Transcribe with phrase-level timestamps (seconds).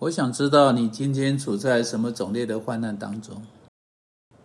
[0.00, 3.42] 我想知道你今天处在什么种类的患难当中？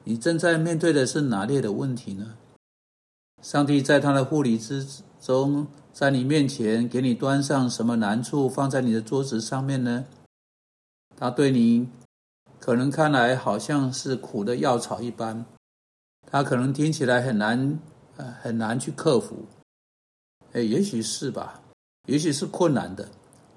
[0.05, 2.35] 你正在面对的是哪类的问题呢？
[3.41, 4.87] 上帝在他的护理之
[5.19, 10.05] 中，在你面前给你端上什么难处，放在你的桌子上面呢？
[11.17, 11.89] 他对你
[12.57, 15.45] 可能看来好像是苦的药草一般，
[16.31, 17.77] 他可能听起来很难，
[18.15, 19.45] 呃，很难去克服。
[20.53, 21.61] 哎，也许是吧，
[22.07, 23.09] 也许是困难的。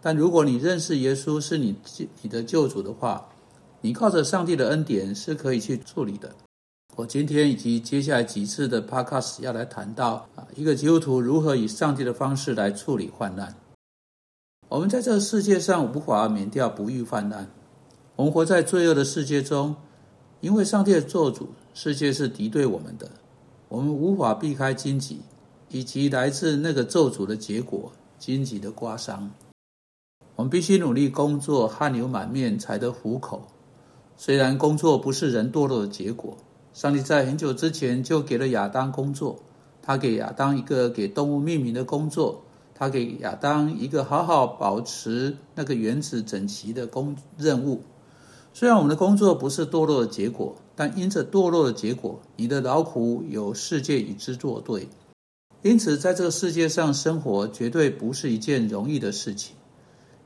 [0.05, 1.75] 但如果你认识耶稣是你
[2.20, 3.27] 你的救主的话，
[3.80, 6.30] 你靠着上帝的恩典是可以去处理的。
[6.95, 13.55] 我今天以及接下来几次的 podcast 要来谈到啊，一个基督徒如何以上帝的方式来处理患难。
[14.69, 17.50] 我们在这个世界上无法免掉不遇患难。
[18.16, 19.75] 我们活在罪恶的世界中，
[20.42, 23.11] 因为上帝的做主，世界是敌对我们的，
[23.70, 25.23] 我们无法避开荆棘，
[25.70, 29.30] 以及来自那个咒诅的结果——荆棘的刮伤。
[30.37, 33.47] 我们必须努力工作，汗流满面才得糊口。
[34.16, 36.36] 虽然工作不是人堕落的结果，
[36.72, 39.39] 上帝在很久之前就给了亚当工作。
[39.81, 42.42] 他给亚当一个给动物命名的工作，
[42.75, 47.83] 他给亚当一个好好保持那个原子整齐的工任务。
[48.53, 54.89] 虽然我们的工作不是堕落的结果，但因着堕落的结果，你的劳苦有世界与之作对。
[55.62, 59.55] 因此，在这个世界上生活绝对不是一件容易的事情。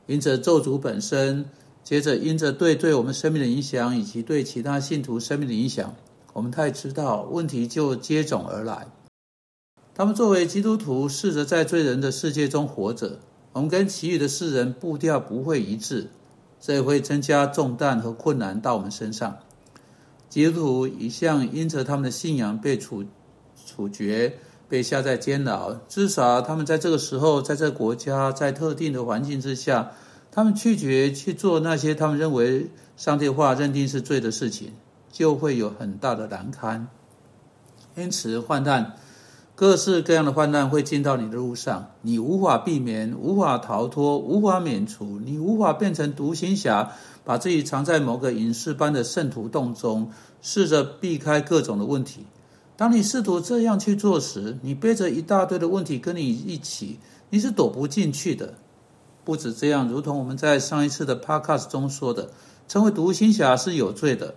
[0.09, 1.45] 因着咒诅本身，
[1.83, 5.95] 接着因着对对我们生命的影响，以及对其他信徒生命的影响，
[6.33, 8.87] 我们太知道问题就接踵而来。
[9.93, 13.19] 他们作为基督徒，试着在罪人的世界中活着，
[13.53, 16.07] 我们跟其余的世人步调不会一致，
[16.59, 19.37] 这也会增加重担和困难到我们身上。
[20.27, 23.05] 基督徒一向因着他们的信仰被处
[23.63, 24.39] 处决。
[24.69, 29.91] 被下在监牢，至少他们在这个时候，在这个国家，在特定的环境之下，
[30.31, 34.73] 他们拒绝去做那些他们认为上帝话认定是罪的事情，
[35.11, 36.87] 就会有很大的难堪。
[37.95, 38.93] 因此，患难，
[39.55, 46.91] 各式各样的患难会进到你的路上，你无法避免，无法逃脱，无法免除，你无法变成独行侠，
[47.25, 50.11] 把自己藏在某个隐士般的圣徒洞中，
[50.43, 52.27] 试着避开各种的问题。
[52.79, 56.97] 当你试图这样去做时，你背着一大堆的问题跟你一起，
[57.29, 58.53] 你是躲不进去的。
[59.25, 62.29] 不止这样，如同我们在上一次的 podcast 中说的，
[62.69, 64.33] 成为独行侠是有罪的，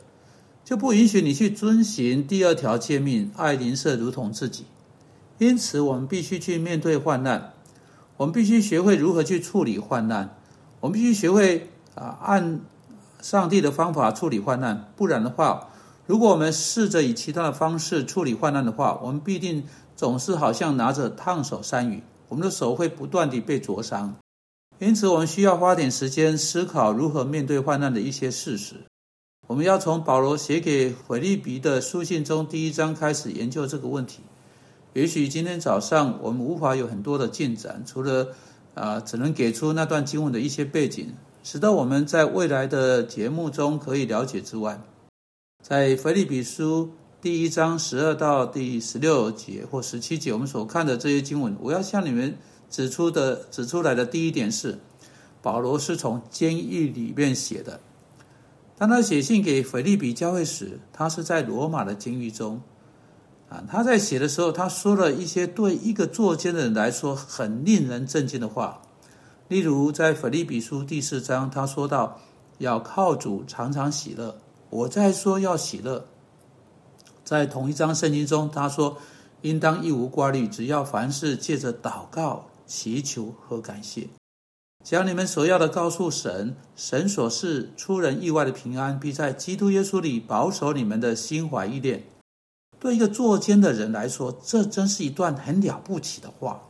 [0.65, 4.65] 就不允许你去遵循第二条诫命：爱邻舍如同自己。
[5.39, 7.53] 因此，我们必须去面对患难，
[8.17, 10.37] 我们必须学会如何去处理患难，
[10.81, 12.59] 我们必须学会啊，按
[13.21, 15.69] 上帝的方法处理患难，不然的话。
[16.13, 19.65] 如果我们试着以其他的方式处理患难的话，我们必定
[19.97, 24.15] 总是好像拿着烫手山芋，我们的手会不断地被灼伤。
[24.79, 28.75] 因此，我们需要花点时间思考如何面对患难的一些事实。
[29.47, 34.21] 我们要从保罗写给腓利比的书信中第一章开始研究这个问题。
[34.93, 38.29] 也许今天早上我们无法有很多的进展，除了
[38.75, 44.79] 啊，只能给出那段经文的一些背景，使得我们在未来的节目中可以了解之外。
[45.63, 46.91] 在腓立比书
[47.21, 52.37] 第一章十二到第十六节或十七节，我们所看的这些经文，我要向你们
[52.69, 54.81] 指出的、指出来的第一点是，
[55.41, 57.79] 保罗是从监狱里面写的。
[58.77, 62.61] 当他写信给腓立比教会时，他是在罗马的监狱中。
[63.49, 68.83] 啊，他在写的时候，他说了一些对一个作监的人来说很令人震惊的话。
[69.47, 72.21] 例如，在腓立比书第四章，他说到
[72.59, 74.42] 要靠主常常喜乐。
[74.73, 76.07] 我在说要喜乐，
[77.23, 78.97] 在同一章圣经中，他说
[79.43, 84.09] 应当一无挂虑，只要凡事借着祷告、祈求和感谢，
[84.83, 92.05] 将你们所要的告诉神，神所示出人意外的平安，必在基督耶稣里保守你们的心怀意念。
[92.81, 96.63] 对一个作奸的人来说，这真是一段很了不起的话。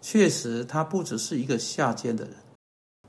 [0.00, 2.32] 确实，他不只是一个下贱的人，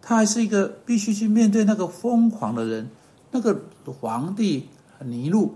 [0.01, 2.89] 他还是一个必须去面对那个疯狂的人。
[3.31, 4.69] 那个皇帝
[5.05, 5.53] 尼禄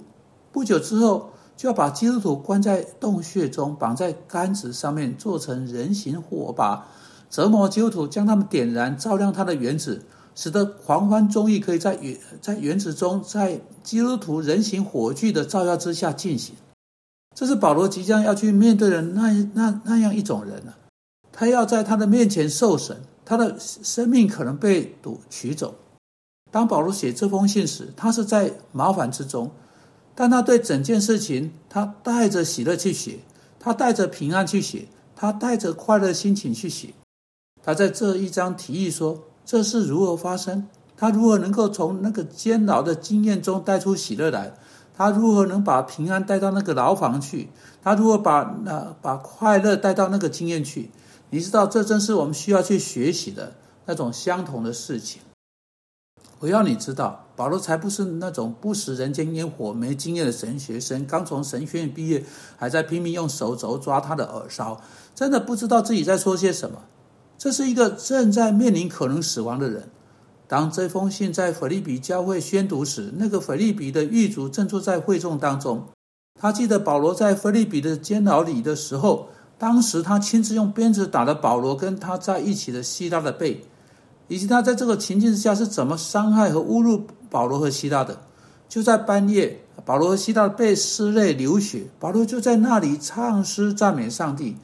[0.51, 6.87] 不久之后就要把基督徒关在洞穴中，绑在杆子上面，做成人形火把，
[7.29, 10.03] 折磨基督徒，将他们点燃，照亮他的原子，
[10.35, 16.55] 使得狂欢综艺可以在原在原子中，在基督徒人形火炬的照耀之下进行。
[17.35, 20.77] 这是保罗即将要去面对的那那那样一种人啊！
[21.31, 25.73] 他要在他的面前受审，他的生命可能被夺取走。
[26.53, 29.50] 当保罗写这封信时，他是在麻烦之中，
[30.13, 33.17] 但他对整件事情，他带着喜乐去写，
[33.59, 36.94] 他带着平安去写，他带着快乐心情去写。
[37.63, 44.53] 他在这一章提议说：“这是如何发生？”他如何能够从那个煎熬的经验中带出喜乐来？
[44.95, 47.50] 他如何能把平安带到那个牢房去？
[47.81, 50.91] 他如何把那把快乐带到那个经验去？
[51.31, 53.53] 你知道，这正是我们需要去学习的
[53.88, 55.19] 那种相同的事情。
[56.43, 62.21] 我要你知道，保罗才不是那种不食人间烟火、没经验的神学生，刚从神学院毕业，
[62.57, 64.77] 还在拼命用手肘抓他的耳梢，
[65.15, 66.79] 真的不知道自己在说些什么。
[67.37, 69.87] 这是一个正在面临可能死亡的人。
[70.45, 75.87] 当这封信在腓利比教会宣读时，那个腓利比的狱卒正坐在会众当中。
[76.37, 83.63] 他记得保罗在腓利比的监牢里的时候，当时他亲自用鞭子打了保罗跟他在一起的希拉的背，
[84.33, 88.19] 以及他在这个情境之下是怎么伤害和侮辱保罗和希拉的。
[88.68, 94.57] 就在半夜，保罗和希拉被撕裂流血，保罗就在那里唱诗赞美上帝。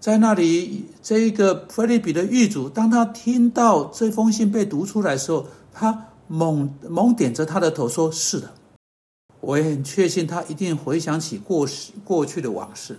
[0.00, 8.50] 在那里，这一个菲利比的狱主，当他听到这封信被读出来的时候，他猛猛点着他的头说：“是的，
[9.40, 11.66] 我也很确信，他一定回想起过
[12.04, 12.98] 过去的往事。”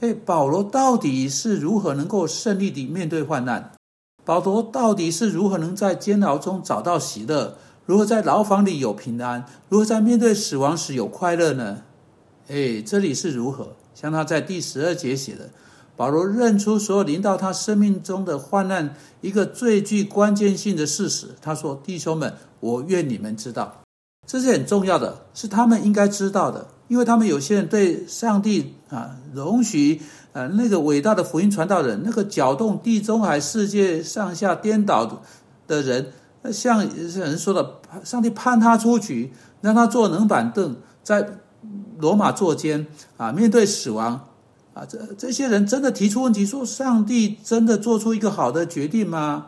[0.00, 3.72] 哎，保罗到底是如何能够胜利地面对患难？
[4.24, 7.56] 保罗到底是如何能在监牢中找到喜乐？
[7.86, 9.44] 如何在牢房里有平安？
[9.68, 11.82] 如何在面对死亡时有快乐呢？
[12.48, 13.76] 哎，这里是如何？
[13.94, 15.50] 像他在第十二节写的。
[15.96, 21.28] 保罗认出所有临到他生命中的患难一个最具关键性的事实。
[21.40, 23.82] 他说：“弟兄们，我愿你们知道，
[24.26, 26.66] 这是很重要的，是他们应该知道的。
[26.88, 30.00] 因为他们有些人对上帝啊，容许
[30.32, 35.22] 呃那个伟大的福音传道人，那个搅动地中海世界上下颠倒
[35.66, 36.12] 的人，
[36.52, 41.38] 像人说的，上帝判他出局，让他坐冷板凳，在
[41.98, 42.86] 罗马坐监
[43.16, 44.28] 啊，面对死亡。”
[44.74, 49.46] 啊，这这些人真的提出问题，说上帝真的做出一个好的决定吗？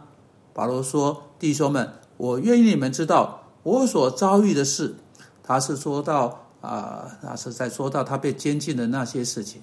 [0.55, 4.94] 保罗说：“弟兄们，我愿意你们知道我所遭遇的事。”
[5.43, 9.62] 他是说到啊，那是在说到他被监禁的那些事情，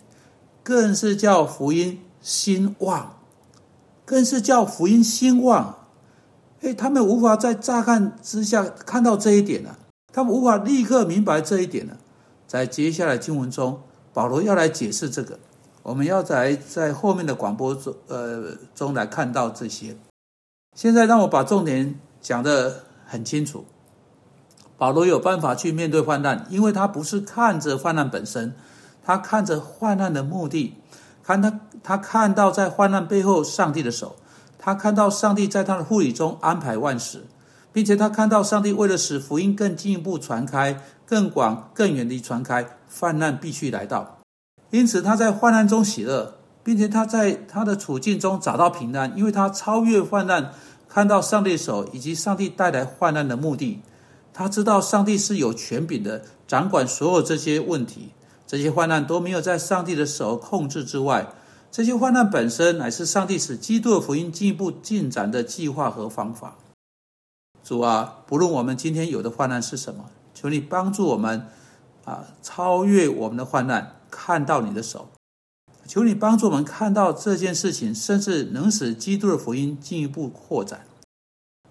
[0.64, 3.18] 更是叫福音兴旺，
[4.06, 5.78] 更是叫福音兴旺。
[6.62, 9.76] 哎，他们无法在乍看之下看到这一点呢，
[10.14, 11.98] 他们无法立刻明白这一点呢。
[12.48, 13.82] 在接下来经文中，
[14.14, 15.40] 保罗要来解释这个。
[15.82, 19.98] 我们要在在后面的广播中，呃，中来看到这些。
[20.78, 23.66] 现在让我把重点讲的很清楚。
[24.84, 28.54] 保罗有办法去面对患难，因为他不是看着患难本身，
[29.02, 30.76] 他看着患难的目的，
[31.24, 34.18] 看他他看到在患难背后上帝的手，
[34.60, 37.24] 他看到上帝在他的护理中安排万事，
[37.72, 42.66] 并且他看到上帝为了使福音更进一步传开、更广、更远地传开，
[43.00, 44.18] 患难必须来到。
[44.72, 50.52] 因此，他在患难中喜乐，并且他在他的处境中找到平安，因为他超越患难，
[50.90, 53.82] 看到上帝的手以及上帝带来患难的目的。
[54.34, 58.10] 他知道上帝是有权柄的，掌管所有这些问题。
[58.48, 61.34] 这些患难都没有在上帝的手控制之外。
[61.72, 66.56] 这些患难本身乃是上帝使基督的福音进一步进展的计划和方法。
[67.64, 71.48] 主啊，不论我们今天有的患难是什么，求你帮助我们
[72.06, 73.96] 啊，超越我们的患难。
[74.12, 75.10] 看到你的手，
[75.88, 80.86] 求你帮助我们看到这件事情，甚至能使基督的福音进一步扩展。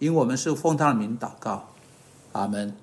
[0.01, 1.69] 因我们是奉他的名祷告，
[2.35, 2.83] Amen.